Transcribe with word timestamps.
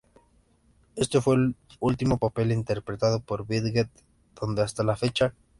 Este 0.95 1.21
fue 1.21 1.35
el 1.35 1.55
último 1.79 2.17
papel 2.17 2.51
interpretado 2.51 3.19
por 3.19 3.45
Bridget 3.45 3.87
Fonda 4.33 4.63
hasta 4.63 4.83
la 4.83 4.95
fecha. 4.95 5.35